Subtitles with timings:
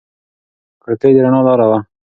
[0.83, 1.79] کړکۍ د رڼا لاره وه.